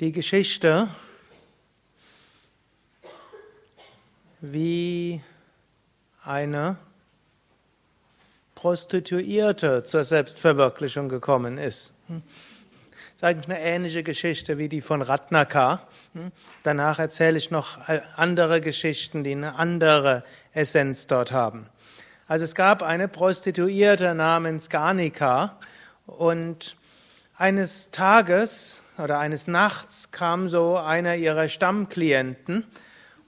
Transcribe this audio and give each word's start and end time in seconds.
die 0.00 0.12
Geschichte, 0.12 0.88
wie 4.40 5.20
eine 6.24 6.78
Prostituierte 8.54 9.84
zur 9.84 10.04
Selbstverwirklichung 10.04 11.10
gekommen 11.10 11.58
ist. 11.58 11.92
Das 12.08 12.18
ist 13.16 13.24
eigentlich 13.24 13.56
eine 13.56 13.60
ähnliche 13.60 14.02
Geschichte 14.02 14.56
wie 14.56 14.70
die 14.70 14.80
von 14.80 15.02
Ratnaka. 15.02 15.86
Danach 16.62 16.98
erzähle 16.98 17.36
ich 17.36 17.50
noch 17.50 17.76
andere 18.16 18.62
Geschichten, 18.62 19.22
die 19.22 19.32
eine 19.32 19.56
andere 19.56 20.24
Essenz 20.54 21.08
dort 21.08 21.30
haben. 21.30 21.66
Also 22.26 22.46
es 22.46 22.54
gab 22.54 22.82
eine 22.82 23.06
Prostituierte 23.06 24.14
namens 24.14 24.70
Garnika 24.70 25.58
und 26.06 26.76
eines 27.40 27.90
Tages 27.90 28.82
oder 28.98 29.18
eines 29.18 29.46
Nachts 29.46 30.10
kam 30.10 30.46
so 30.46 30.76
einer 30.76 31.14
ihrer 31.14 31.48
Stammklienten 31.48 32.66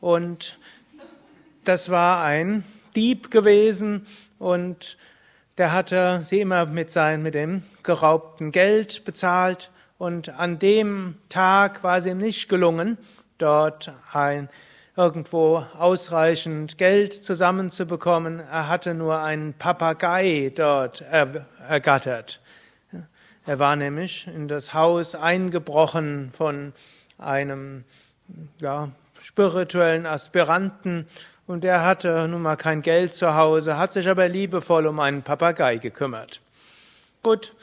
und 0.00 0.58
das 1.64 1.90
war 1.90 2.24
ein 2.24 2.64
Dieb 2.96 3.30
gewesen 3.30 4.06
und 4.38 4.96
der 5.58 5.72
hatte 5.72 6.22
sie 6.24 6.40
immer 6.40 6.64
mit, 6.64 6.90
sein, 6.90 7.22
mit 7.22 7.34
dem 7.34 7.64
geraubten 7.82 8.50
Geld 8.50 9.04
bezahlt 9.04 9.70
und 9.98 10.30
an 10.30 10.58
dem 10.58 11.18
Tag 11.28 11.84
war 11.84 11.98
es 11.98 12.06
ihm 12.06 12.16
nicht 12.16 12.48
gelungen, 12.48 12.96
dort 13.36 13.92
ein, 14.10 14.48
irgendwo 14.96 15.66
ausreichend 15.78 16.78
Geld 16.78 17.12
zusammenzubekommen. 17.12 18.40
Er 18.40 18.68
hatte 18.68 18.94
nur 18.94 19.20
einen 19.20 19.52
Papagei 19.52 20.50
dort 20.56 21.02
ergattert. 21.02 22.40
Er 23.48 23.58
war 23.58 23.76
nämlich 23.76 24.26
in 24.26 24.46
das 24.46 24.74
Haus 24.74 25.14
eingebrochen 25.14 26.30
von 26.36 26.74
einem 27.16 27.84
ja, 28.58 28.90
spirituellen 29.18 30.04
Aspiranten 30.04 31.06
und 31.46 31.64
er 31.64 31.82
hatte 31.82 32.28
nun 32.28 32.42
mal 32.42 32.56
kein 32.56 32.82
Geld 32.82 33.14
zu 33.14 33.34
Hause, 33.34 33.78
hat 33.78 33.94
sich 33.94 34.06
aber 34.06 34.28
liebevoll 34.28 34.86
um 34.86 35.00
einen 35.00 35.22
Papagei 35.22 35.78
gekümmert. 35.78 36.42
Gut, 37.22 37.54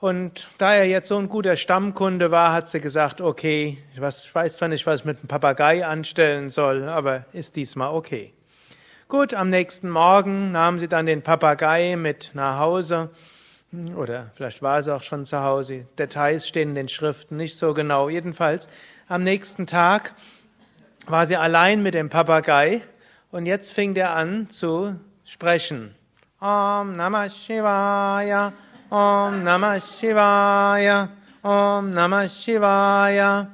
und 0.00 0.48
da 0.56 0.74
er 0.74 0.86
jetzt 0.86 1.08
so 1.08 1.18
ein 1.18 1.28
guter 1.28 1.56
Stammkunde 1.56 2.30
war, 2.30 2.54
hat 2.54 2.70
sie 2.70 2.80
gesagt, 2.80 3.20
okay, 3.20 3.76
ich 3.92 4.00
weiß 4.00 4.56
zwar 4.56 4.68
nicht, 4.68 4.86
was 4.86 5.00
ich 5.00 5.04
mit 5.04 5.20
dem 5.20 5.28
Papagei 5.28 5.84
anstellen 5.84 6.48
soll, 6.48 6.88
aber 6.88 7.26
ist 7.34 7.56
diesmal 7.56 7.92
okay. 7.92 8.32
Gut, 9.08 9.34
am 9.34 9.50
nächsten 9.50 9.90
Morgen 9.90 10.52
nahm 10.52 10.78
sie 10.78 10.88
dann 10.88 11.04
den 11.04 11.20
Papagei 11.20 11.94
mit 11.96 12.30
nach 12.32 12.58
Hause 12.58 13.10
oder 13.72 14.30
vielleicht 14.34 14.62
war 14.62 14.78
es 14.78 14.88
auch 14.88 15.02
schon 15.02 15.26
zu 15.26 15.42
Hause. 15.42 15.86
Details 15.98 16.46
stehen 16.46 16.70
in 16.70 16.74
den 16.74 16.88
Schriften 16.88 17.36
nicht 17.36 17.58
so 17.58 17.74
genau. 17.74 18.08
Jedenfalls, 18.08 18.68
am 19.08 19.22
nächsten 19.22 19.66
Tag 19.66 20.14
war 21.06 21.26
sie 21.26 21.36
allein 21.36 21.82
mit 21.82 21.94
dem 21.94 22.08
Papagei 22.08 22.82
und 23.30 23.46
jetzt 23.46 23.72
fing 23.72 23.94
der 23.94 24.14
an 24.14 24.50
zu 24.50 24.98
sprechen. 25.24 25.94
Om 26.40 26.96
Namah 26.96 27.28
Shivaya, 27.28 28.52
Om 28.90 29.42
Namah 29.42 29.80
Shivaya, 29.80 31.08
Om 31.42 31.90
Namah 31.90 32.28
Shivaya. 32.28 33.48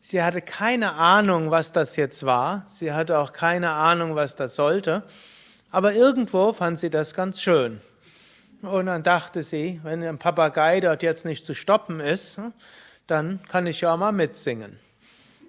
Sie 0.00 0.22
hatte 0.22 0.40
keine 0.40 0.94
Ahnung, 0.94 1.50
was 1.50 1.72
das 1.72 1.96
jetzt 1.96 2.24
war. 2.24 2.64
Sie 2.68 2.92
hatte 2.92 3.18
auch 3.18 3.32
keine 3.32 3.72
Ahnung, 3.72 4.14
was 4.14 4.36
das 4.36 4.54
sollte. 4.54 5.02
Aber 5.72 5.94
irgendwo 5.94 6.52
fand 6.52 6.78
sie 6.78 6.90
das 6.90 7.12
ganz 7.12 7.40
schön. 7.40 7.80
Und 8.66 8.86
dann 8.86 9.02
dachte 9.02 9.42
sie, 9.42 9.80
wenn 9.82 10.02
ein 10.02 10.18
Papagei 10.18 10.80
dort 10.80 11.02
jetzt 11.02 11.24
nicht 11.24 11.44
zu 11.44 11.54
stoppen 11.54 12.00
ist, 12.00 12.40
dann 13.06 13.40
kann 13.48 13.66
ich 13.66 13.80
ja 13.80 13.94
auch 13.94 13.98
mal 13.98 14.12
mitsingen. 14.12 14.78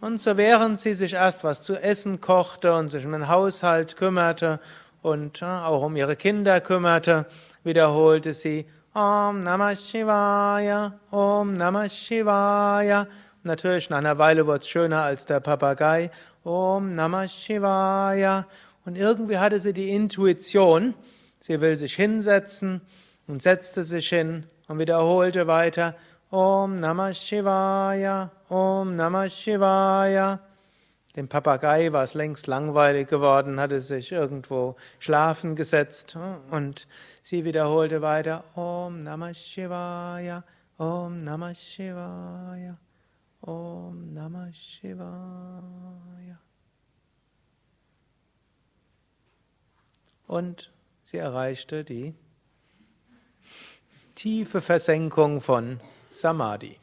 Und 0.00 0.20
so 0.20 0.36
während 0.36 0.78
sie 0.78 0.94
sich 0.94 1.14
erst 1.14 1.42
was 1.42 1.60
zu 1.60 1.76
essen 1.76 2.20
kochte 2.20 2.74
und 2.74 2.88
sich 2.88 3.04
um 3.04 3.12
den 3.12 3.28
Haushalt 3.28 3.96
kümmerte 3.96 4.60
und 5.02 5.42
auch 5.42 5.82
um 5.82 5.96
ihre 5.96 6.14
Kinder 6.14 6.60
kümmerte, 6.60 7.26
wiederholte 7.64 8.32
sie 8.32 8.66
Om 8.94 9.42
Namah 9.42 9.76
Shivaya, 9.76 10.92
Om 11.10 11.56
Namah 11.56 11.88
Shivaya. 11.88 13.06
Natürlich 13.42 13.90
nach 13.90 13.98
einer 13.98 14.18
Weile 14.18 14.46
wurde 14.46 14.60
es 14.60 14.68
schöner 14.68 15.02
als 15.02 15.24
der 15.24 15.40
Papagei. 15.40 16.10
Om 16.44 16.94
Namah 16.94 17.28
Shivaya. 17.28 18.46
Und 18.84 18.96
irgendwie 18.96 19.38
hatte 19.38 19.60
sie 19.60 19.72
die 19.72 19.90
Intuition, 19.90 20.94
Sie 21.40 21.60
will 21.60 21.76
sich 21.78 21.94
hinsetzen 21.94 22.80
und 23.26 23.42
setzte 23.42 23.84
sich 23.84 24.08
hin 24.08 24.46
und 24.66 24.78
wiederholte 24.78 25.46
weiter 25.46 25.94
Om 26.30 26.80
Namah 26.80 27.14
Shivaya, 27.14 28.30
Om 28.50 28.96
Namah 28.96 29.28
Shivaya. 29.28 30.40
Dem 31.16 31.26
Papagei 31.26 31.90
war 31.92 32.02
es 32.02 32.12
längst 32.14 32.46
langweilig 32.46 33.08
geworden, 33.08 33.58
hatte 33.58 33.80
sich 33.80 34.12
irgendwo 34.12 34.76
schlafen 34.98 35.56
gesetzt 35.56 36.18
und 36.50 36.86
sie 37.22 37.44
wiederholte 37.44 38.02
weiter 38.02 38.44
Om 38.54 39.04
Namah 39.04 39.32
Shivaya, 39.32 40.44
Om 40.76 41.24
Namah 41.24 41.54
Shivaya, 41.54 42.76
Om 43.40 44.12
Namah 44.12 44.52
Shivaya. 44.52 46.38
Und 50.26 50.70
Sie 51.10 51.16
erreichte 51.16 51.84
die 51.84 52.14
tiefe 54.14 54.60
Versenkung 54.60 55.40
von 55.40 55.80
Samadhi. 56.10 56.76